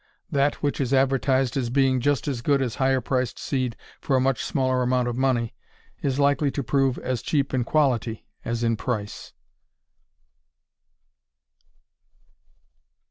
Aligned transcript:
Cheap 0.01 0.07
seed 0.07 0.33
that 0.37 0.55
which 0.63 0.81
is 0.81 0.93
advertised 0.95 1.55
as 1.57 1.69
being 1.69 1.99
"just 1.99 2.27
as 2.27 2.41
good 2.41 2.59
as 2.59 2.73
higher 2.73 3.01
priced 3.01 3.37
seed 3.37 3.75
for 3.99 4.15
a 4.15 4.19
much 4.19 4.43
smaller 4.43 4.81
amount 4.81 5.07
of 5.07 5.15
money" 5.15 5.53
is 6.01 6.17
likely 6.17 6.49
to 6.49 6.63
prove 6.63 6.97
as 6.97 7.21
cheap 7.21 7.53
in 7.53 7.63
quality 7.63 8.25
as 8.43 8.63
in 8.63 8.75
price. 8.77 9.31